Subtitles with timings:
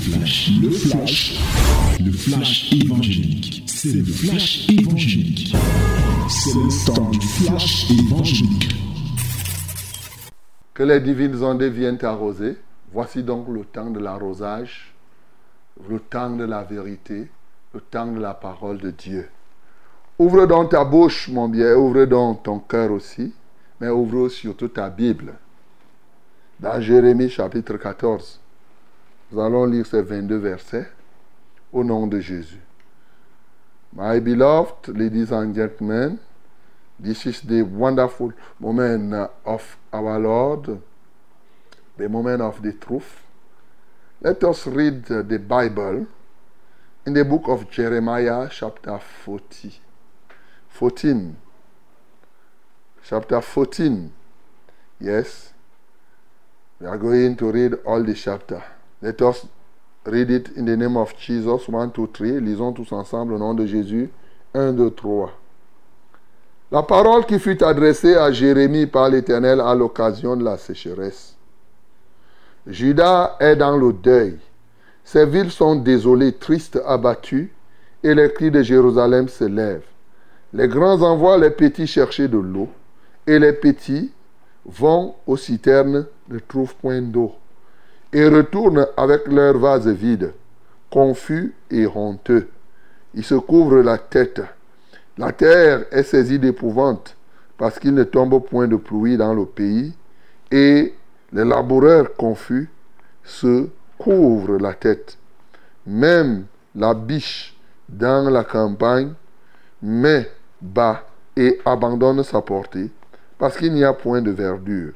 [0.00, 1.38] flash, le flash,
[2.02, 3.64] le flash évangélique.
[3.66, 5.54] C'est le flash évangélique.
[6.28, 8.74] C'est le temps du flash évangélique.
[10.72, 12.56] Que les divines ondes viennent arroser.
[12.92, 14.94] Voici donc le temps de l'arrosage,
[15.88, 17.28] le temps de la vérité,
[17.74, 19.28] le temps de la parole de Dieu.
[20.18, 23.32] Ouvre donc ta bouche, mon bien, ouvre donc ton cœur aussi,
[23.80, 25.34] mais ouvre surtout ta Bible.
[26.58, 28.40] Dans Jérémie chapitre 14,
[29.30, 30.90] nous allons lire ces 22 versets
[31.72, 32.60] au nom de Jésus.
[33.92, 36.18] My beloved ladies and gentlemen,
[36.98, 40.80] this is the wonderful moment of our Lord,
[41.96, 43.22] the moment of the truth.
[44.20, 46.06] Let us read the Bible
[47.06, 49.80] in the book of Jeremiah, chapter 40.
[50.68, 51.36] 14.
[53.02, 54.12] Chapter 14.
[55.00, 55.52] Yes.
[56.80, 58.62] We are going to read all the chapter.
[59.02, 59.46] Let us
[60.04, 61.68] read it in the name of Jesus.
[61.68, 62.40] 1, 2, 3.
[62.40, 64.10] Lisons tous ensemble au nom de Jésus.
[64.54, 65.32] 1, 2, 3.
[66.70, 71.34] La parole qui fut adressée à Jérémie par l'Éternel à l'occasion de la sécheresse.
[72.66, 74.38] Judas est dans le deuil.
[75.02, 77.52] Ses villes sont désolées, tristes, abattues,
[78.02, 79.86] et les cris de Jérusalem se lèvent.
[80.52, 82.68] Les grands envoient les petits chercher de l'eau,
[83.26, 84.12] et les petits
[84.64, 87.34] vont aux citernes, ne trouvent point d'eau,
[88.12, 90.32] et retournent avec leurs vases vides,
[90.90, 92.48] confus et honteux.
[93.14, 94.40] Ils se couvrent la tête.
[95.18, 97.16] La terre est saisie d'épouvante,
[97.56, 99.92] parce qu'il ne tombe point de pluie dans le pays,
[100.50, 100.94] et
[101.32, 102.70] les laboureurs confus
[103.22, 105.18] se couvrent la tête.
[105.86, 107.56] Même la biche
[107.88, 109.12] dans la campagne
[109.82, 111.04] met bas
[111.36, 112.90] et abandonne sa portée,
[113.38, 114.92] parce qu'il n'y a point de verdure.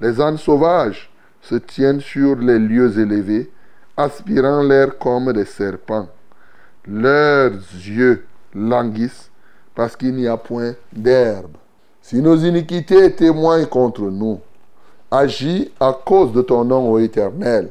[0.00, 1.10] Les ânes sauvages
[1.48, 3.50] se tiennent sur les lieux élevés,
[3.96, 6.08] aspirant l'air comme des serpents.
[6.86, 9.30] Leurs yeux languissent,
[9.74, 11.52] parce qu'il n'y a point d'herbe.
[12.00, 14.40] Si nos iniquités témoignent contre nous,
[15.10, 17.70] agis à cause de ton nom, ô Éternel,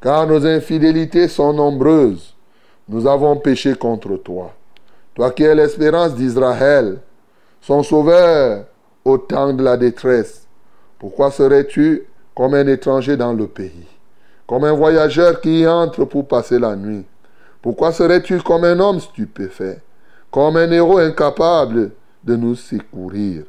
[0.00, 2.34] car nos infidélités sont nombreuses.
[2.88, 4.52] Nous avons péché contre toi.
[5.14, 6.98] Toi qui es l'espérance d'Israël,
[7.60, 8.64] son sauveur
[9.04, 10.46] au temps de la détresse,
[10.98, 12.04] pourquoi serais-tu
[12.40, 13.86] comme un étranger dans le pays,
[14.46, 17.04] comme un voyageur qui y entre pour passer la nuit
[17.60, 19.82] Pourquoi serais-tu comme un homme stupéfait,
[20.30, 21.90] comme un héros incapable
[22.24, 23.42] de nous secourir?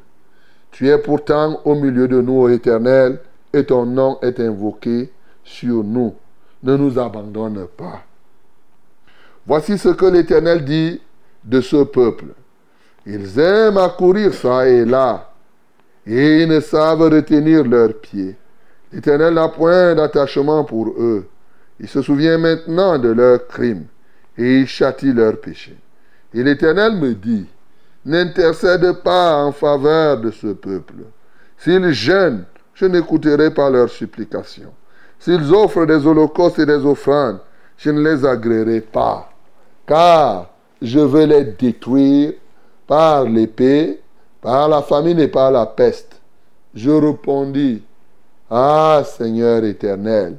[0.72, 3.18] Tu es pourtant au milieu de nous, ô Éternel,
[3.54, 5.10] et ton nom est invoqué
[5.42, 6.14] sur nous.
[6.62, 8.02] Ne nous abandonne pas.
[9.46, 11.00] Voici ce que l'Éternel dit
[11.44, 12.26] de ce peuple.
[13.06, 15.32] Ils aiment à courir ça et là,
[16.06, 18.36] et ils ne savent retenir leurs pieds.
[18.92, 21.28] L'Éternel n'a point d'attachement pour eux.
[21.80, 23.86] Il se souvient maintenant de leurs crimes,
[24.36, 25.78] et il châtie leurs péchés.
[26.34, 27.46] Et l'Éternel me dit,
[28.04, 30.94] n'intercède pas en faveur de ce peuple.
[31.56, 32.44] S'ils jeûnent,
[32.74, 34.72] je n'écouterai pas leurs supplications.
[35.18, 37.38] S'ils offrent des holocaustes et des offrandes,
[37.76, 39.30] je ne les agréerai pas.
[39.86, 40.50] Car
[40.80, 42.32] je veux les détruire
[42.86, 44.00] par l'épée,
[44.40, 46.20] par la famine et par la peste.
[46.74, 47.82] Je répondis,
[48.54, 50.36] Ah Seigneur éternel,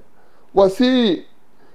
[0.53, 1.25] voici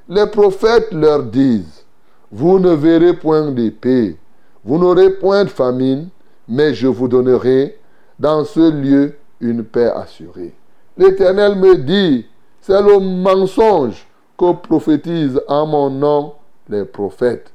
[0.09, 1.85] les prophètes leur disent,
[2.31, 4.17] vous ne verrez point d'épée,
[4.65, 6.11] vous n'aurez point de famine,
[6.47, 7.77] mais je vous donnerai
[8.21, 10.55] dans ce lieu une paix assurée.
[10.97, 12.25] L'Éternel me dit,
[12.61, 14.07] c'est le mensonge
[14.39, 16.35] que prophétisent en mon nom
[16.69, 17.51] les prophètes.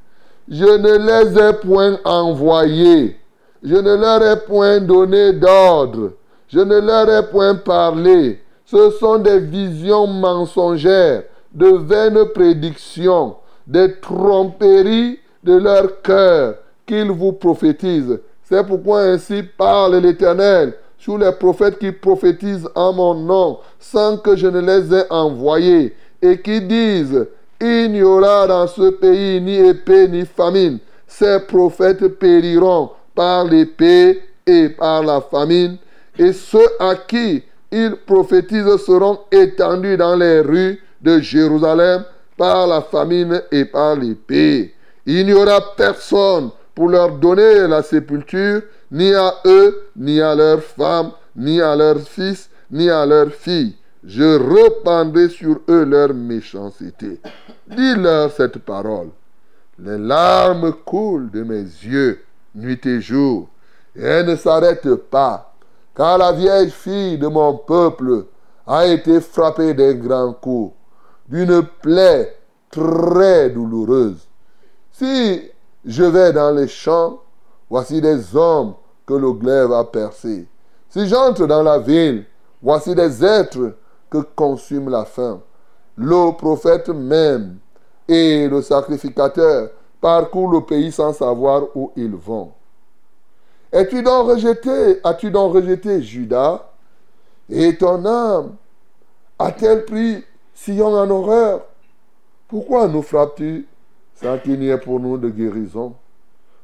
[0.49, 3.15] Je ne les ai point envoyés.
[3.63, 6.11] Je ne leur ai point donné d'ordre.
[6.49, 8.42] Je ne leur ai point parlé.
[8.73, 13.35] Ce sont des visions mensongères, de vaines prédictions,
[13.67, 16.55] des tromperies de leur cœur
[16.87, 18.19] qu'ils vous prophétisent.
[18.41, 24.35] C'est pourquoi ainsi parle l'Éternel sur les prophètes qui prophétisent en mon nom sans que
[24.35, 27.27] je ne les ai envoyés et qui disent
[27.61, 30.79] il n'y aura dans ce pays ni épée ni famine.
[31.05, 35.77] Ces prophètes périront par l'épée et par la famine.
[36.17, 37.43] Et ceux à qui
[37.73, 42.05] ils prophétisent seront étendus dans les rues de Jérusalem
[42.37, 44.73] par la famine et par l'épée.
[45.05, 48.61] Il n'y aura personne pour leur donner la sépulture,
[48.91, 53.75] ni à eux, ni à leurs femmes, ni à leurs fils, ni à leurs filles
[54.03, 57.19] je rependrai sur eux leur méchanceté.
[57.67, 59.09] Dis-leur cette parole.
[59.79, 62.21] Les larmes coulent de mes yeux
[62.55, 63.49] nuit et jour,
[63.95, 65.52] et elles ne s'arrêtent pas,
[65.95, 68.25] car la vieille fille de mon peuple
[68.65, 70.73] a été frappée d'un grand coup,
[71.27, 72.35] d'une plaie
[72.69, 74.27] très douloureuse.
[74.91, 75.51] Si
[75.85, 77.19] je vais dans les champs,
[77.69, 78.75] voici des hommes
[79.05, 80.47] que le glaive a percés.
[80.89, 82.25] Si j'entre dans la ville,
[82.61, 83.75] voici des êtres
[84.09, 85.41] que consume la faim.
[85.95, 87.57] Le prophète même
[88.07, 89.69] et le sacrificateur
[90.01, 92.51] parcourent le pays sans savoir où ils vont.
[93.73, 96.69] Es-tu donc rejeté, as-tu donc rejeté Judas?
[97.49, 98.55] Et ton âme
[99.39, 100.23] a-t-elle pris
[100.53, 101.65] Sion en horreur?
[102.47, 103.65] Pourquoi nous frappes-tu
[104.13, 105.95] sans qu'il n'y ait pour nous de guérison?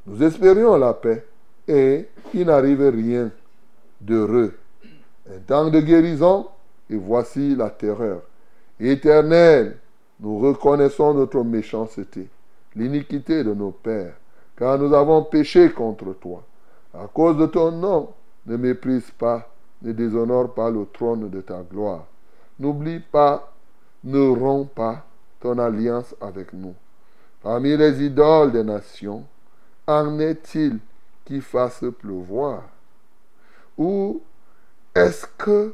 [0.06, 1.26] Nous espérions la paix
[1.68, 3.32] et il n'arrive rien
[4.00, 4.54] d'heureux.
[5.28, 6.46] Un temps de guérison
[6.92, 8.22] et voici la terreur.
[8.80, 9.78] Éternel,
[10.20, 12.28] nous reconnaissons notre méchanceté,
[12.76, 14.14] l'iniquité de nos pères,
[14.56, 16.44] car nous avons péché contre toi.
[16.94, 18.14] À cause de ton nom,
[18.46, 19.48] ne méprise pas,
[19.82, 22.06] ne déshonore pas le trône de ta gloire.
[22.58, 23.54] N'oublie pas,
[24.04, 25.06] ne romps pas
[25.40, 26.74] ton alliance avec nous.
[27.42, 29.24] Parmi les idoles des nations,
[29.88, 30.80] en est-il
[31.26, 32.64] qui fasse pleuvoir?
[33.78, 34.22] Ou
[34.96, 35.74] est-ce que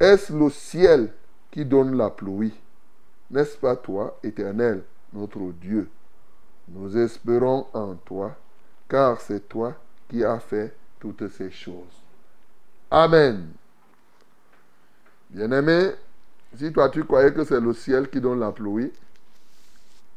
[0.00, 1.12] est-ce le ciel
[1.50, 2.54] qui donne la pluie?
[3.30, 4.82] N'est-ce pas toi, Éternel,
[5.12, 5.88] notre Dieu?
[6.68, 8.34] Nous espérons en toi,
[8.88, 9.74] car c'est toi
[10.08, 12.02] qui as fait toutes ces choses.
[12.90, 13.48] Amen.
[15.30, 15.92] Bien-aimé,
[16.56, 18.90] si toi tu croyais que c'est le ciel qui donne la pluie,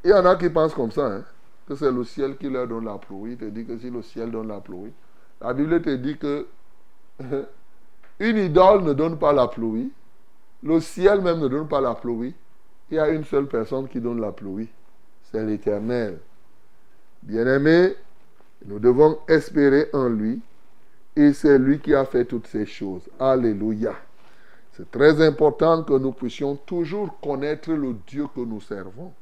[0.03, 1.23] il y en a qui pensent comme ça, hein,
[1.67, 3.33] que c'est le ciel qui leur donne la pluie.
[3.33, 4.93] Il te dit que si le ciel donne la pluie,
[5.41, 6.47] la Bible te dit que
[8.19, 9.91] une idole ne donne pas la pluie,
[10.63, 12.33] le ciel même ne donne pas la pluie.
[12.89, 14.69] Il y a une seule personne qui donne la pluie,
[15.23, 16.19] c'est l'Éternel.
[17.23, 17.95] Bien-aimé,
[18.65, 20.41] nous devons espérer en lui
[21.15, 23.03] et c'est lui qui a fait toutes ces choses.
[23.19, 23.93] Alléluia.
[24.73, 29.13] C'est très important que nous puissions toujours connaître le Dieu que nous servons.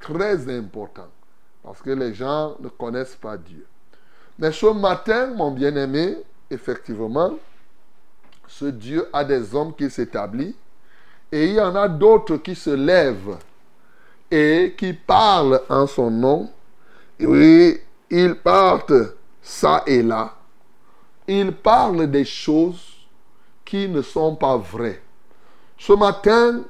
[0.00, 1.08] Très important.
[1.62, 3.66] Parce que les gens ne connaissent pas Dieu.
[4.38, 6.16] Mais ce matin, mon bien-aimé,
[6.50, 7.34] effectivement,
[8.46, 10.54] ce Dieu a des hommes qui s'établissent
[11.30, 13.36] et il y en a d'autres qui se lèvent
[14.30, 16.50] et qui parlent en son nom.
[17.18, 18.92] Et oui, ils partent
[19.42, 20.34] ça et là.
[21.26, 23.06] Ils parlent des choses
[23.64, 25.02] qui ne sont pas vraies.
[25.76, 26.64] Ce matin,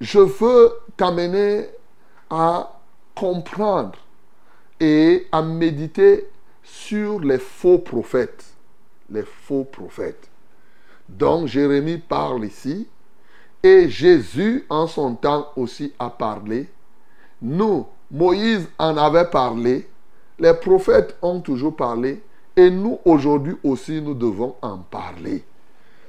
[0.00, 1.68] je veux t'amener
[2.30, 2.80] à
[3.14, 3.98] comprendre
[4.80, 6.28] et à méditer
[6.62, 8.44] sur les faux prophètes.
[9.10, 10.30] Les faux prophètes.
[11.08, 12.88] Donc Jérémie parle ici
[13.62, 16.68] et Jésus en son temps aussi a parlé.
[17.40, 19.88] Nous, Moïse en avait parlé.
[20.38, 22.22] Les prophètes ont toujours parlé.
[22.56, 25.44] Et nous, aujourd'hui aussi, nous devons en parler.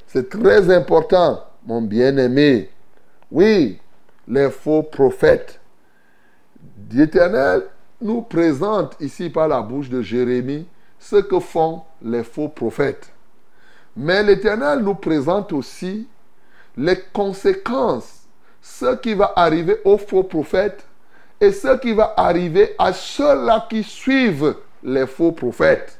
[0.08, 2.70] C'est très important, mon bien-aimé.
[3.32, 3.80] Oui,
[4.28, 5.60] les faux prophètes.
[6.92, 7.64] L'Éternel
[8.02, 10.68] nous présente ici par la bouche de Jérémie
[11.00, 13.12] ce que font les faux prophètes.
[13.96, 16.08] Mais l'Éternel nous présente aussi
[16.78, 18.28] les conséquences,
[18.62, 20.86] ce qui va arriver aux faux prophètes
[21.40, 26.00] et ce qui va arriver à ceux-là qui suivent les faux prophètes.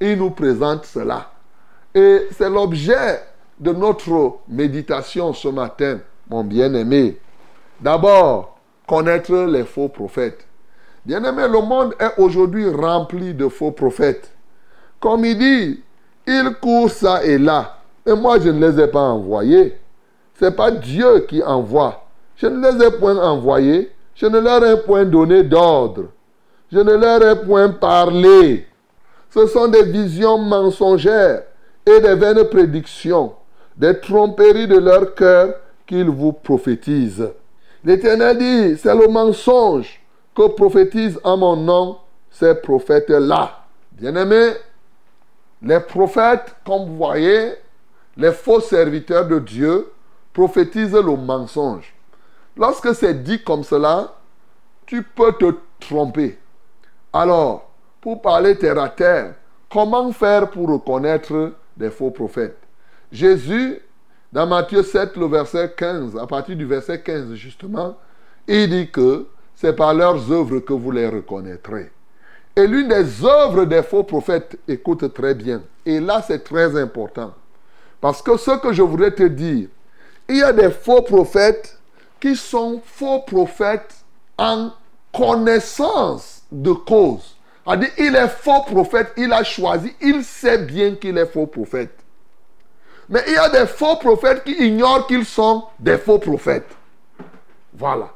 [0.00, 1.30] Il nous présente cela.
[1.94, 3.22] Et c'est l'objet
[3.58, 7.18] de notre méditation ce matin, mon bien-aimé.
[7.80, 10.46] D'abord, connaître les faux prophètes.
[11.04, 14.30] Bien-aimé, le monde est aujourd'hui rempli de faux prophètes.
[15.00, 15.82] Comme il dit,
[16.26, 17.78] ils courent ça et là.
[18.04, 19.78] Et moi, je ne les ai pas envoyés.
[20.38, 22.06] Ce n'est pas Dieu qui envoie.
[22.36, 23.92] Je ne les ai point envoyés.
[24.16, 26.06] Je ne leur ai point donné d'ordre.
[26.72, 28.66] Je ne leur ai point parlé.
[29.30, 31.42] Ce sont des visions mensongères
[31.84, 33.34] et des vaines prédictions,
[33.76, 35.54] des tromperies de leur cœur
[35.86, 37.30] qu'ils vous prophétisent.
[37.84, 40.00] L'Éternel dit, c'est le mensonge
[40.34, 41.98] que prophétisent en mon nom
[42.30, 43.64] ces prophètes-là.
[43.92, 44.52] Bien-aimés,
[45.62, 47.52] les prophètes, comme vous voyez,
[48.16, 49.92] les faux serviteurs de Dieu
[50.32, 51.95] prophétisent le mensonge.
[52.56, 54.14] Lorsque c'est dit comme cela,
[54.86, 56.38] tu peux te tromper.
[57.12, 57.70] Alors,
[58.00, 59.34] pour parler terre à terre,
[59.70, 62.58] comment faire pour reconnaître des faux prophètes?
[63.12, 63.80] Jésus,
[64.32, 67.96] dans Matthieu 7, le verset 15, à partir du verset 15 justement,
[68.46, 71.90] il dit que c'est par leurs œuvres que vous les reconnaîtrez.
[72.54, 77.34] Et l'une des œuvres des faux prophètes, écoute très bien, et là c'est très important,
[78.00, 79.68] parce que ce que je voudrais te dire,
[80.28, 81.75] il y a des faux prophètes
[82.20, 83.94] qui sont faux prophètes
[84.38, 84.70] en
[85.12, 90.94] connaissance de cause a dit, il est faux prophète, il a choisi, il sait bien
[90.94, 91.98] qu'il est faux prophète.
[93.08, 96.68] Mais il y a des faux prophètes qui ignorent qu'ils sont des faux prophètes.
[97.74, 98.08] Voilà.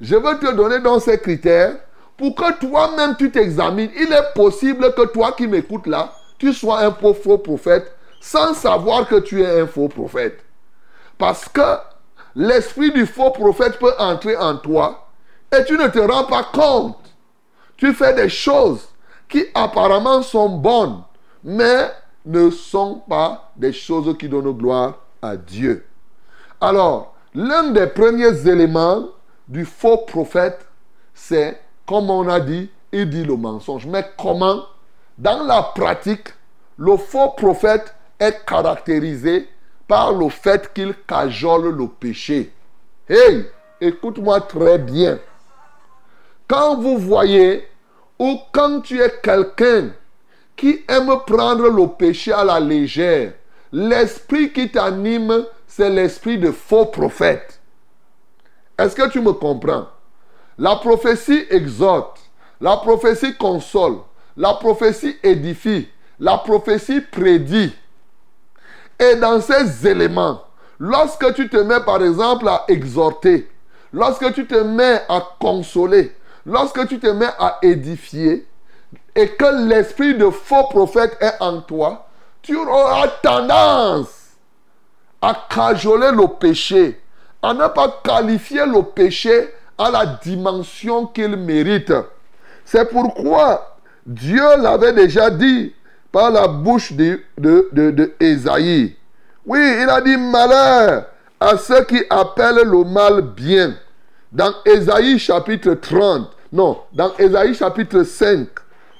[0.00, 1.76] je veux te donner dans ces critères
[2.16, 3.90] pour que toi-même tu t'examines.
[3.96, 9.06] Il est possible que toi qui m'écoutes là, tu sois un faux prophète sans savoir
[9.06, 10.40] que tu es un faux prophète.
[11.18, 11.60] Parce que
[12.36, 15.08] l'esprit du faux prophète peut entrer en toi
[15.56, 16.98] et tu ne te rends pas compte.
[17.76, 18.88] Tu fais des choses
[19.28, 21.02] qui apparemment sont bonnes,
[21.42, 21.90] mais
[22.24, 25.86] ne sont pas des choses qui donnent gloire à Dieu.
[26.60, 29.08] Alors, l'un des premiers éléments
[29.48, 30.66] du faux prophète,
[31.12, 33.86] c'est, comme on a dit, il dit le mensonge.
[33.86, 34.62] Mais comment?
[35.18, 36.28] Dans la pratique,
[36.76, 39.48] le faux prophète est caractérisé
[39.86, 42.52] par le fait qu'il cajole le péché.
[43.08, 43.46] Hey,
[43.80, 45.18] écoute-moi très bien.
[46.48, 47.66] Quand vous voyez
[48.18, 49.90] ou quand tu es quelqu'un
[50.56, 53.32] qui aime prendre le péché à la légère,
[53.72, 57.60] l'esprit qui t'anime, c'est l'esprit de faux prophète.
[58.78, 59.88] Est-ce que tu me comprends?
[60.58, 62.20] La prophétie exhorte,
[62.60, 63.96] la prophétie console,
[64.36, 65.88] la prophétie édifie,
[66.20, 67.74] la prophétie prédit.
[68.98, 70.42] Et dans ces éléments,
[70.78, 73.50] lorsque tu te mets par exemple à exhorter,
[73.92, 78.46] lorsque tu te mets à consoler, lorsque tu te mets à édifier,
[79.16, 82.06] et que l'esprit de faux prophète est en toi,
[82.42, 84.08] tu auras tendance
[85.22, 87.00] à cajoler le péché,
[87.42, 91.92] à ne pas qualifier le péché à la dimension qu'il mérite.
[92.64, 95.74] C'est pourquoi Dieu l'avait déjà dit
[96.14, 98.12] par la bouche de, de, de,
[99.44, 101.06] Oui, il a dit malheur
[101.40, 103.74] à ceux qui appellent le mal bien.
[104.30, 108.46] Dans Ésaïe chapitre 30, non, dans Ésaïe chapitre 5,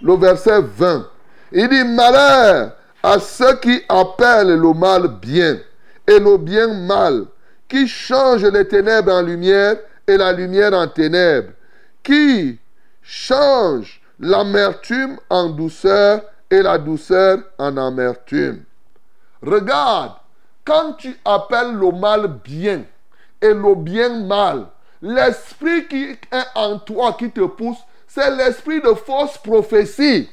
[0.03, 1.07] le verset 20,
[1.53, 5.59] il dit malheur à ceux qui appellent le mal bien
[6.09, 7.27] et le bien mal,
[7.69, 9.77] qui changent les ténèbres en lumière
[10.09, 11.53] et la lumière en ténèbres,
[12.03, 12.59] qui
[13.03, 16.21] change l'amertume en douceur
[16.63, 18.65] la douceur en amertume.
[19.43, 20.13] Regarde,
[20.65, 22.85] quand tu appelles le mal bien
[23.41, 24.67] et le bien mal,
[25.03, 30.31] l'esprit qui est en toi qui te pousse, c'est l'esprit de fausse prophétie.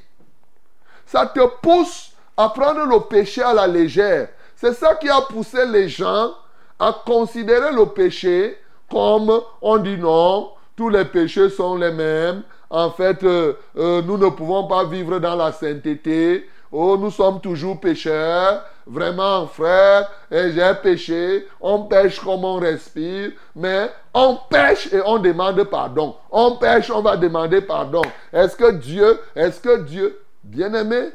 [1.05, 4.29] Ça te pousse à prendre le péché à la légère.
[4.55, 6.31] C'est ça qui a poussé les gens
[6.79, 8.57] à considérer le péché
[8.91, 12.43] comme on dit non, tous les péchés sont les mêmes.
[12.71, 16.49] En fait, euh, euh, nous ne pouvons pas vivre dans la sainteté.
[16.71, 18.63] Oh, nous sommes toujours pécheurs.
[18.87, 21.47] Vraiment, frère, et j'ai péché.
[21.59, 23.31] On pêche comme on respire.
[23.55, 26.15] Mais on pêche et on demande pardon.
[26.31, 28.01] On pêche, on va demander pardon.
[28.31, 31.09] Est-ce que Dieu, est-ce que Dieu, bien aimé,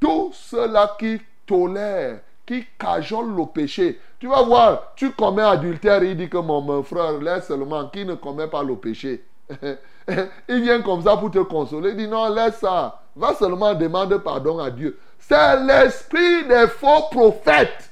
[0.00, 3.98] tout cela qui tolère qui cajole le péché.
[4.18, 8.14] Tu vas voir, tu commets adultère, il dit que mon, frère, laisse seulement, qui ne
[8.14, 9.24] commet pas le péché?
[10.48, 11.90] il vient comme ça pour te consoler.
[11.90, 13.00] Il dit non, laisse ça.
[13.16, 14.98] Va seulement demander pardon à Dieu.
[15.18, 17.90] C'est l'esprit des faux prophètes.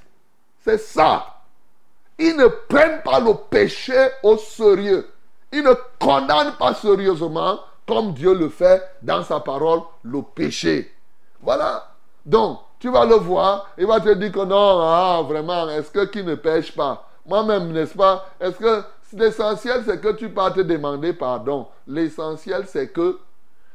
[0.64, 1.26] C'est ça.
[2.18, 5.08] Ils ne prennent pas le péché au sérieux.
[5.52, 10.92] Ils ne condamnent pas sérieusement, comme Dieu le fait dans sa parole, le péché.
[11.40, 11.88] Voilà.
[12.24, 16.04] Donc, tu vas le voir, il va te dire que non, ah, vraiment, est-ce que
[16.06, 17.06] qui ne pêche pas?
[17.26, 18.26] Moi-même, n'est-ce pas?
[18.40, 23.18] Est-ce que l'essentiel, c'est que tu vas te demander pardon L'essentiel, c'est que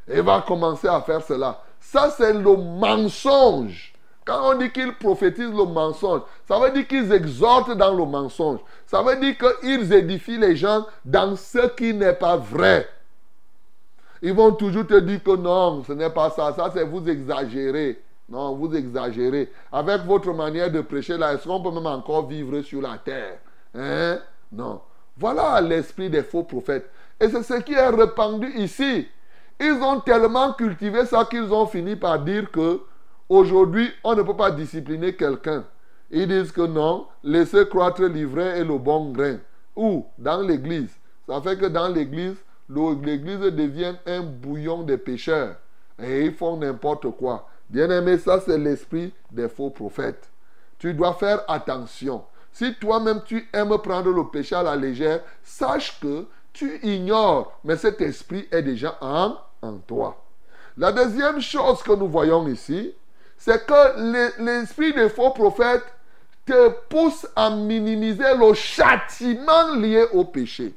[0.10, 1.62] il va commencer à faire cela.
[1.80, 3.94] Ça, c'est le mensonge.
[4.24, 8.60] Quand on dit qu'ils prophétisent le mensonge, ça veut dire qu'ils exhortent dans le mensonge.
[8.86, 12.90] Ça veut dire qu'ils édifient les gens dans ce qui n'est pas vrai.
[14.22, 16.54] Ils vont toujours te dire que non, ce n'est pas ça.
[16.54, 18.02] Ça, c'est vous exagérer.
[18.30, 19.52] Non, vous exagérez.
[19.72, 23.38] Avec votre manière de prêcher là, est-ce qu'on peut même encore vivre sur la terre?
[23.74, 24.20] Hein?
[24.52, 24.82] Non.
[25.20, 26.90] Voilà l'esprit des faux prophètes.
[27.20, 29.08] Et c'est ce qui est répandu ici.
[29.60, 32.82] Ils ont tellement cultivé ça qu'ils ont fini par dire que
[33.28, 35.66] aujourd'hui, on ne peut pas discipliner quelqu'un.
[36.12, 39.38] Ils disent que non, laissez croître l'ivraie et le bon grain.
[39.76, 40.96] Ou dans l'église.
[41.28, 42.38] Ça fait que dans l'église,
[42.70, 45.56] l'église devient un bouillon de pécheurs.
[46.02, 47.50] Et ils font n'importe quoi.
[47.70, 50.30] Bien-aimé, ça c'est l'esprit des faux prophètes.
[50.78, 52.24] Tu dois faire attention.
[52.58, 57.78] Si toi-même tu aimes prendre le péché à la légère, sache que tu ignores, mais
[57.78, 60.26] cet esprit est déjà en, en toi.
[60.76, 62.96] La deuxième chose que nous voyons ici,
[63.38, 65.86] c'est que l'esprit des faux prophètes
[66.48, 70.74] te pousse à minimiser le châtiment lié au péché.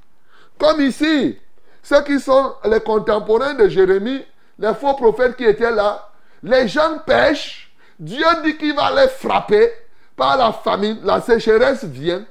[0.58, 1.38] Comme ici,
[1.82, 4.22] ceux qui sont les contemporains de Jérémie,
[4.58, 6.10] les faux prophètes qui étaient là,
[6.42, 7.72] les gens pêchent.
[7.98, 9.72] Dieu dit qu'il va les frapper
[10.20, 10.98] par la famine.
[11.02, 12.22] La sécheresse vient.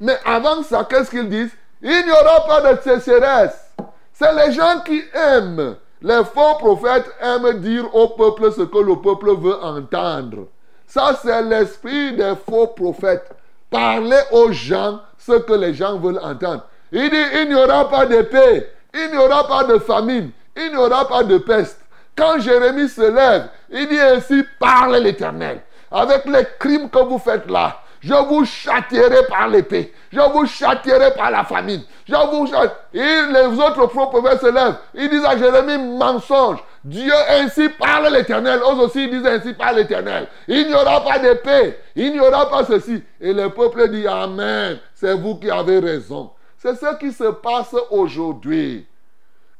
[0.00, 1.52] Mais avant ça, qu'est-ce qu'ils disent?
[1.82, 3.70] Il n'y aura pas de sécheresse.
[4.14, 5.76] C'est les gens qui aiment.
[6.00, 10.46] Les faux prophètes aiment dire au peuple ce que le peuple veut entendre.
[10.86, 13.30] Ça, c'est l'esprit des faux prophètes.
[13.70, 16.62] Parler aux gens ce que les gens veulent entendre.
[16.92, 20.70] Il dit, il n'y aura pas de paix, il n'y aura pas de famine, il
[20.70, 21.80] n'y aura pas de peste.
[22.16, 25.60] Quand Jérémie se lève, il dit ainsi, parle l'Éternel.
[25.94, 29.94] Avec les crimes que vous faites là, je vous châtierai par l'épée.
[30.12, 31.82] Je vous châtierai par la famine.
[32.06, 32.48] Je vous
[32.92, 34.76] Et les autres prophètes se lèvent.
[34.92, 36.58] Ils disent à Jérémie, mensonge.
[36.84, 38.58] Dieu ainsi parle l'Éternel.
[38.60, 40.26] Eux aussi disent ainsi parle l'Éternel.
[40.48, 41.78] Il n'y aura pas d'épée.
[41.94, 43.00] Il n'y aura pas ceci.
[43.20, 44.78] Et le peuple dit Amen.
[44.94, 46.30] C'est vous qui avez raison.
[46.58, 48.84] C'est ce qui se passe aujourd'hui.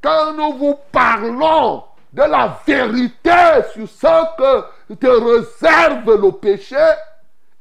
[0.03, 3.31] Quand nous vous parlons de la vérité
[3.73, 6.77] sur ce que te réserve le péché,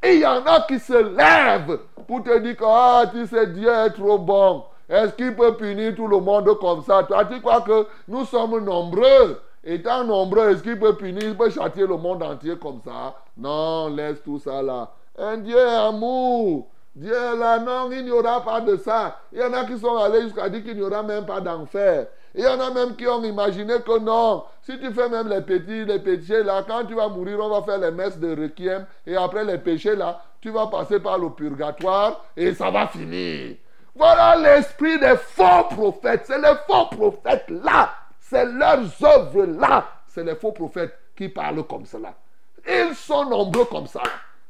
[0.04, 3.70] il y en a qui se lèvent pour te dire que ah, tu sais, Dieu
[3.70, 4.66] est trop bon.
[4.90, 7.04] Est-ce qu'il peut punir tout le monde comme ça?
[7.04, 9.42] Toi, tu crois que nous sommes nombreux?
[9.64, 13.16] Étant nombreux, est-ce qu'il peut punir, il peut châtier le monde entier comme ça?
[13.38, 14.92] Non, laisse tout ça là.
[15.18, 16.68] Un Dieu amour.
[16.94, 19.20] Dieu là, non, il n'y aura pas de ça.
[19.32, 22.08] Il y en a qui sont allés jusqu'à dire qu'il n'y aura même pas d'enfer.
[22.36, 25.42] Il y en a même qui ont imaginé que non, si tu fais même les
[25.42, 28.86] petits, les péchés là, quand tu vas mourir, on va faire les messes de requiem
[29.06, 33.56] et après les péchés là, tu vas passer par le purgatoire et ça va finir.
[33.96, 36.24] Voilà l'esprit des faux prophètes.
[36.26, 37.94] C'est les faux prophètes là.
[38.20, 39.88] C'est leurs œuvres là.
[40.08, 42.16] C'est les faux prophètes qui parlent comme cela.
[42.68, 44.02] Ils sont nombreux comme ça.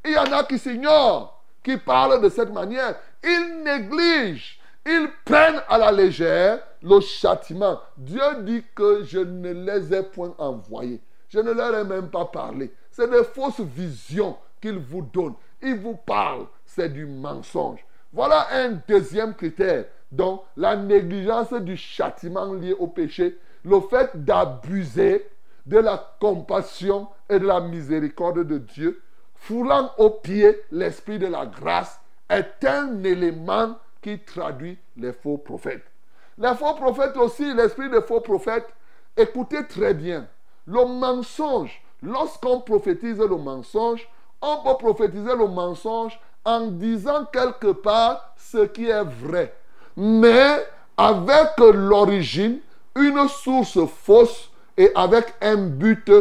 [0.06, 2.96] Il y en a qui s'ignorent, qui parlent de cette manière.
[3.22, 7.80] Ils négligent ils prennent à la légère le châtiment.
[7.98, 11.02] Dieu dit que je ne les ai point envoyés.
[11.30, 12.72] Je ne leur ai même pas parlé.
[12.92, 15.34] C'est des fausses visions qu'il vous donne.
[15.62, 16.46] Il vous parle.
[16.66, 17.84] C'est du mensonge.
[18.12, 19.86] Voilà un deuxième critère.
[20.12, 25.28] Donc, la négligence du châtiment lié au péché, le fait d'abuser
[25.66, 29.02] de la compassion et de la miséricorde de Dieu,
[29.34, 35.93] foulant au pied l'esprit de la grâce, est un élément qui traduit les faux prophètes.
[36.38, 38.68] Les faux prophètes aussi, l'esprit des faux prophètes,
[39.16, 40.26] écoutez très bien.
[40.66, 44.08] Le mensonge, lorsqu'on prophétise le mensonge,
[44.42, 49.54] on peut prophétiser le mensonge en disant quelque part ce qui est vrai.
[49.96, 50.66] Mais
[50.98, 52.60] avec l'origine,
[52.96, 56.12] une source fausse et avec un but,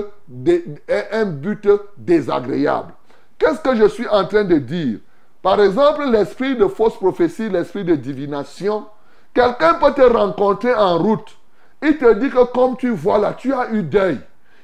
[1.10, 2.92] un but désagréable.
[3.38, 4.98] Qu'est-ce que je suis en train de dire?
[5.42, 8.86] Par exemple, l'esprit de fausse prophétie, l'esprit de divination.
[9.34, 11.36] Quelqu'un peut te rencontrer en route.
[11.82, 14.20] Il te dit que comme tu vois là, tu as eu deuil.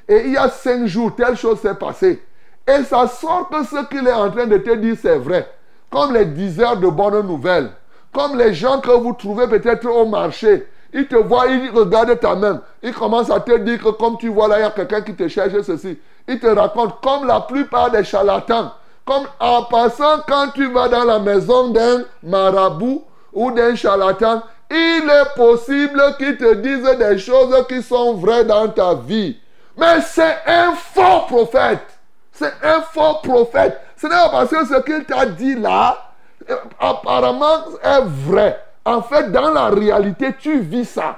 [0.06, 2.22] Et il y a cinq jours, telle chose s'est passée.
[2.66, 5.50] Et ça sort que ce qu'il est en train de te dire, c'est vrai.
[5.90, 7.70] Comme les diseurs de bonnes nouvelles.
[8.12, 10.66] Comme les gens que vous trouvez peut-être au marché.
[10.92, 12.62] Ils te voient, ils regardent ta main.
[12.82, 15.14] Ils commencent à te dire que comme tu vois là, il y a quelqu'un qui
[15.14, 15.98] te cherche ceci.
[16.26, 18.72] Ils te racontent comme la plupart des charlatans.
[19.04, 23.02] Comme en passant, quand tu vas dans la maison d'un marabout
[23.32, 28.68] ou d'un charlatan, il est possible qu'il te dise des choses qui sont vraies dans
[28.68, 29.38] ta vie.
[29.76, 31.86] Mais c'est un faux prophète.
[32.32, 33.80] C'est un faux prophète.
[33.96, 36.12] Ce n'est pas parce que ce qu'il t'a dit là,
[36.50, 38.62] euh, apparemment, est vrai.
[38.84, 41.16] En fait, dans la réalité, tu vis ça.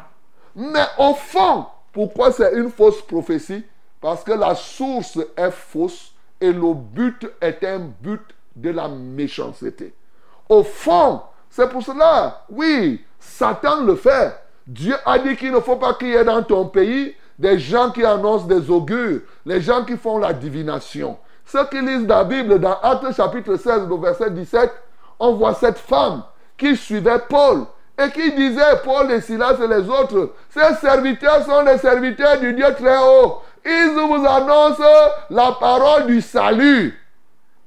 [0.55, 3.65] Mais au fond, pourquoi c'est une fausse prophétie?
[4.01, 8.23] Parce que la source est fausse et le but est un but
[8.57, 9.95] de la méchanceté.
[10.49, 14.41] Au fond, c'est pour cela, oui, Satan le fait.
[14.67, 17.91] Dieu a dit qu'il ne faut pas qu'il y ait dans ton pays des gens
[17.91, 21.19] qui annoncent des augures, les gens qui font la divination.
[21.45, 24.71] Ceux qui lisent la Bible dans Actes chapitre 16, le verset 17,
[25.19, 26.23] on voit cette femme
[26.57, 27.65] qui suivait Paul
[27.99, 32.53] et qui disait, Paul et Silas et les autres, ces serviteurs sont les serviteurs du
[32.53, 33.43] Dieu très haut.
[33.65, 34.83] Ils vous annoncent
[35.31, 36.97] la parole du salut.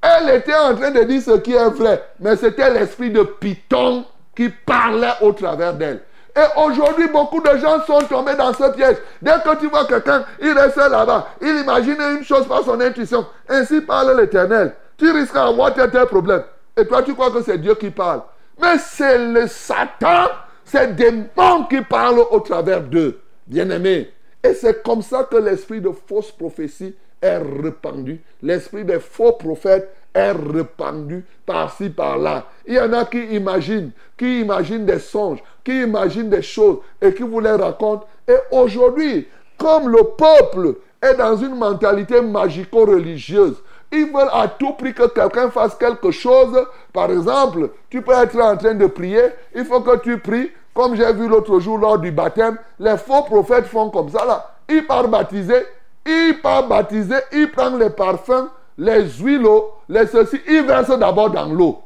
[0.06, 4.04] Elle était en train de dire ce qui est vrai, mais c'était l'esprit de Python
[4.36, 6.02] qui parlait au travers d'elle.
[6.36, 8.96] Et aujourd'hui, beaucoup de gens sont tombés dans ce piège.
[9.22, 11.28] Dès que tu vois quelqu'un, il reste là-bas.
[11.40, 13.24] Il imagine une chose par son intuition.
[13.48, 14.74] Ainsi parle l'Éternel.
[14.98, 16.42] Tu risques d'avoir tel, tel problème.
[16.76, 18.20] Et toi, tu crois que c'est Dieu qui parle.
[18.60, 20.28] Mais c'est le Satan,
[20.64, 23.20] c'est des démons qui parlent au travers d'eux.
[23.46, 24.12] Bien-aimés,
[24.42, 28.20] et c'est comme ça que l'esprit de fausse prophétie est répandu.
[28.42, 32.44] L'esprit des faux prophètes est répandu par-ci, par-là.
[32.66, 37.12] Il y en a qui imaginent, qui imaginent des songes, qui imaginent des choses et
[37.14, 38.06] qui vous les racontent.
[38.28, 39.26] Et aujourd'hui,
[39.58, 43.56] comme le peuple est dans une mentalité magico-religieuse,
[43.90, 46.66] ils veulent à tout prix que quelqu'un fasse quelque chose.
[46.92, 50.96] Par exemple, tu peux être en train de prier, il faut que tu pries comme
[50.96, 54.50] j'ai vu l'autre jour lors du baptême, les faux prophètes font comme ça là.
[54.68, 55.62] Ils partent baptiser,
[56.06, 59.46] ils partent baptiser, ils prennent les parfums, les huiles,
[59.88, 61.82] les ceci, ils versent d'abord dans l'eau.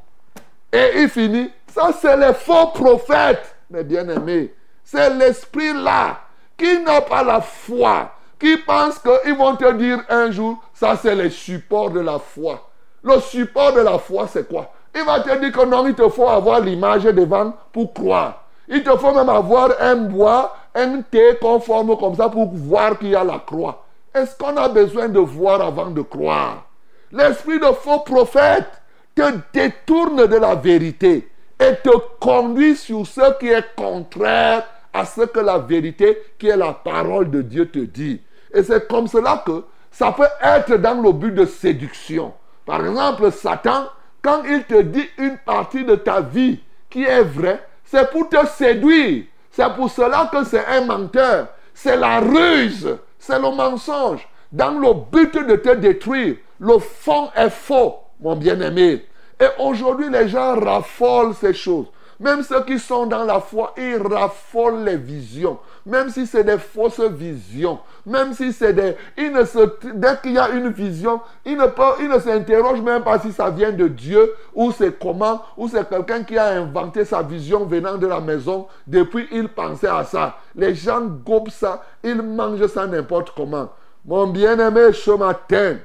[0.73, 1.51] Et il finit.
[1.73, 4.53] Ça, c'est les faux prophètes, mes bien-aimés.
[4.83, 6.19] C'est l'esprit là
[6.57, 11.15] qui n'a pas la foi, qui pense qu'ils vont te dire un jour, ça c'est
[11.15, 12.69] le support de la foi.
[13.03, 14.73] Le support de la foi, c'est quoi?
[14.95, 18.45] Il va te dire que non, il te faut avoir l'image devant pour croire.
[18.67, 23.11] Il te faut même avoir un bois, un thé conforme comme ça pour voir qu'il
[23.11, 23.85] y a la croix.
[24.15, 26.67] Est-ce qu'on a besoin de voir avant de croire?
[27.13, 28.69] L'esprit de faux prophète
[29.15, 35.23] te détourne de la vérité et te conduit sur ce qui est contraire à ce
[35.23, 38.21] que la vérité, qui est la parole de Dieu, te dit.
[38.53, 42.33] Et c'est comme cela que ça peut être dans le but de séduction.
[42.65, 43.87] Par exemple, Satan,
[44.23, 48.47] quand il te dit une partie de ta vie qui est vraie, c'est pour te
[48.47, 49.25] séduire.
[49.51, 51.49] C'est pour cela que c'est un menteur.
[51.75, 52.99] C'est la ruse.
[53.19, 54.27] C'est le mensonge.
[54.53, 56.37] Dans le but de te détruire.
[56.61, 59.07] Le fond est faux, mon bien-aimé.
[59.41, 61.87] Et aujourd'hui, les gens raffolent ces choses.
[62.19, 65.59] Même ceux qui sont dans la foi, ils raffolent les visions.
[65.87, 67.79] Même si c'est des fausses visions.
[68.05, 68.97] Même si c'est des...
[69.17, 71.67] Dès qu'il y a une vision, ils ne,
[72.01, 75.89] ils ne s'interrogent même pas si ça vient de Dieu ou c'est comment, ou c'est
[75.89, 78.67] quelqu'un qui a inventé sa vision venant de la maison.
[78.87, 80.37] Depuis, il pensait à ça.
[80.55, 83.71] Les gens gobent ça, ils mangent ça n'importe comment.
[84.05, 85.77] Mon bien-aimé, ce matin,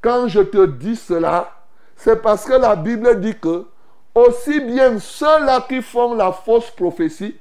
[0.00, 1.50] quand je te dis cela,
[1.96, 3.66] c'est parce que la Bible dit que
[4.14, 7.36] aussi bien ceux-là qui font la fausse prophétie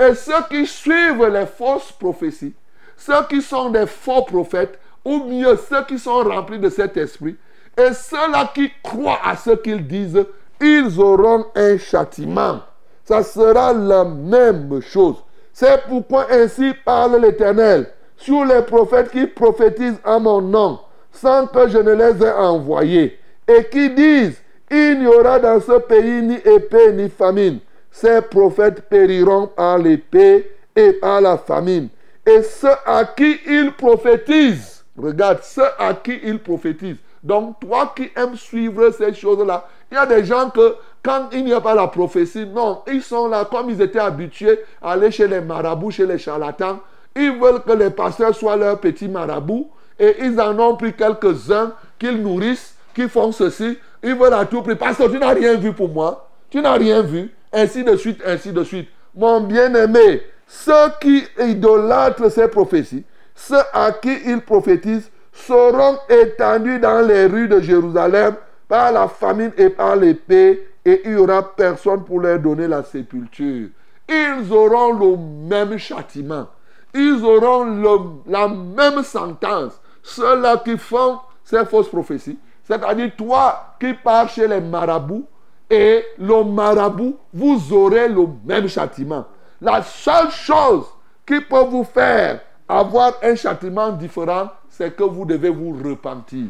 [0.00, 2.54] et ceux qui suivent les fausses prophéties,
[2.96, 7.36] ceux qui sont des faux prophètes, ou mieux ceux qui sont remplis de cet esprit,
[7.76, 10.24] et ceux-là qui croient à ce qu'ils disent,
[10.60, 12.60] ils auront un châtiment.
[13.04, 15.16] Ça sera la même chose.
[15.52, 20.80] C'est pourquoi ainsi parle l'Éternel sur les prophètes qui prophétisent en mon nom,
[21.12, 25.78] sans que je ne les ai envoyés, et qui disent, il n'y aura dans ce
[25.78, 27.58] pays ni épée ni famine.
[27.90, 31.88] Ces prophètes périront par l'épée et par la famine.
[32.26, 36.98] Et ceux à qui ils prophétisent, regarde, ceux à qui ils prophétisent.
[37.22, 41.44] Donc toi qui aimes suivre ces choses-là, il y a des gens que quand il
[41.44, 45.10] n'y a pas la prophétie, non, ils sont là comme ils étaient habitués à aller
[45.10, 46.78] chez les marabouts, chez les charlatans.
[47.16, 51.72] Ils veulent que les pasteurs soient leurs petits marabouts et ils en ont pris quelques-uns
[51.98, 54.76] qu'ils nourrissent, qui font ceci, ils veulent à tout prix.
[54.76, 56.28] Parce que tu n'as rien vu pour moi.
[56.48, 57.30] Tu n'as rien vu.
[57.52, 58.88] Ainsi de suite, ainsi de suite.
[59.14, 67.06] Mon bien-aimé, ceux qui idolâtrent ces prophéties, ceux à qui ils prophétisent, seront étendus dans
[67.06, 68.34] les rues de Jérusalem
[68.68, 72.82] par la famine et par l'épée, et il n'y aura personne pour leur donner la
[72.82, 73.68] sépulture.
[74.08, 75.16] Ils auront le
[75.48, 76.48] même châtiment.
[76.94, 79.80] Ils auront la même sentence.
[80.02, 85.26] Ceux-là qui font ces fausses prophéties, c'est-à-dire, toi qui pars chez les marabouts
[85.70, 89.24] et le marabout, vous aurez le même châtiment.
[89.60, 90.86] La seule chose
[91.24, 96.46] qui peut vous faire avoir un châtiment différent, c'est que vous devez vous repentir.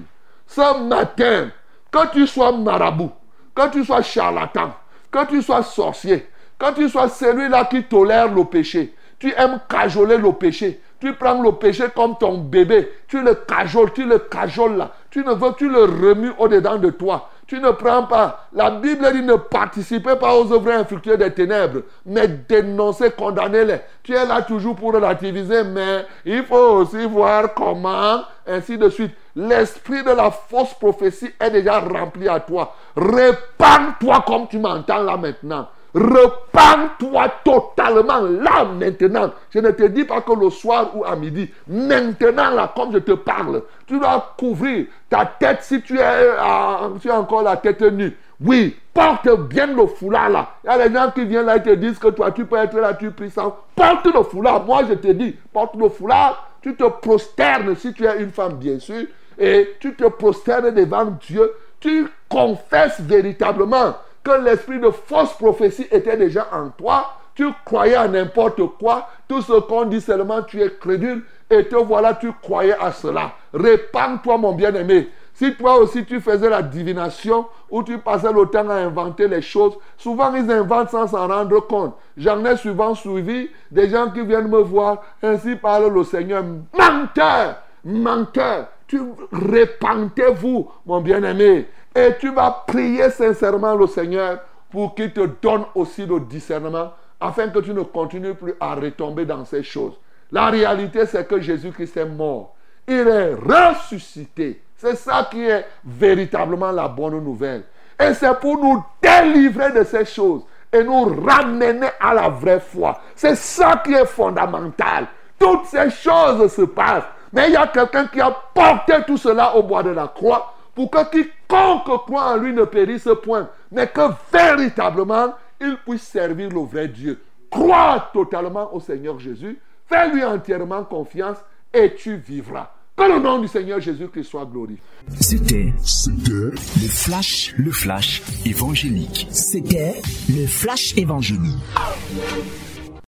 [0.46, 1.50] Ce matin,
[1.90, 3.12] que tu sois marabout,
[3.54, 4.72] que tu sois charlatan,
[5.10, 6.26] que tu sois sorcier,
[6.58, 11.40] que tu sois celui-là qui tolère le péché, tu aimes cajoler le péché, tu prends
[11.42, 14.92] le péché comme ton bébé, tu le cajoles, tu le cajoles là.
[15.10, 17.30] Tu ne veux, tu le remues au-dedans de toi.
[17.50, 18.46] Tu ne prends pas.
[18.52, 23.80] La Bible dit ne participez pas aux œuvres infructueuses des ténèbres, mais dénoncez, condamnez-les.
[24.04, 29.10] Tu es là toujours pour relativiser, mais il faut aussi voir comment, ainsi de suite.
[29.34, 32.72] L'esprit de la fausse prophétie est déjà rempli à toi.
[32.94, 35.66] Répands-toi comme tu m'entends là maintenant.
[35.94, 39.32] Repends-toi totalement là maintenant.
[39.50, 41.50] Je ne te dis pas que le soir ou à midi.
[41.66, 47.10] Maintenant là, comme je te parle, tu dois couvrir ta tête si tu es, euh,
[47.12, 48.16] encore la tête nue.
[48.40, 50.50] Oui, porte bien le foulard là.
[50.64, 52.56] Il y a des gens qui viennent là et te disent que toi tu peux
[52.56, 53.54] être là, tu es ça.
[53.74, 54.64] Porte le foulard.
[54.64, 56.46] Moi je te dis, porte le foulard.
[56.62, 59.06] Tu te prosternes si tu es une femme bien sûr.
[59.38, 61.50] Et tu te prosternes devant Dieu.
[61.80, 68.08] Tu confesses véritablement que l'esprit de fausse prophétie était déjà en toi, tu croyais à
[68.08, 72.76] n'importe quoi, tout ce qu'on dit seulement tu es crédule, et te voilà, tu croyais
[72.78, 73.32] à cela.
[73.52, 75.08] Répands-toi, mon bien-aimé.
[75.34, 79.40] Si toi aussi tu faisais la divination ou tu passais le temps à inventer les
[79.40, 81.96] choses, souvent ils inventent sans s'en rendre compte.
[82.16, 86.44] J'en ai souvent suivi des gens qui viennent me voir, ainsi parle le Seigneur.
[86.76, 89.00] Menteur, menteur, tu
[89.32, 91.68] répentez-vous, mon bien-aimé.
[91.94, 97.48] Et tu vas prier sincèrement le Seigneur pour qu'il te donne aussi le discernement afin
[97.48, 99.98] que tu ne continues plus à retomber dans ces choses.
[100.30, 102.54] La réalité, c'est que Jésus-Christ est mort.
[102.86, 104.62] Il est ressuscité.
[104.76, 107.64] C'est ça qui est véritablement la bonne nouvelle.
[107.98, 113.00] Et c'est pour nous délivrer de ces choses et nous ramener à la vraie foi.
[113.14, 115.08] C'est ça qui est fondamental.
[115.38, 117.04] Toutes ces choses se passent.
[117.32, 120.54] Mais il y a quelqu'un qui a porté tout cela au bois de la croix
[120.74, 124.00] pour que quiconque croit en lui ne périsse point, mais que
[124.32, 127.20] véritablement il puisse servir le vrai Dieu.
[127.50, 131.38] Crois totalement au Seigneur Jésus, fais-lui entièrement confiance
[131.72, 132.70] et tu vivras.
[132.96, 134.82] Que le nom du Seigneur Jésus-Christ soit glorifié.
[135.20, 139.26] C'était le flash, le flash évangélique.
[139.30, 139.94] C'était
[140.28, 141.56] le flash évangélique.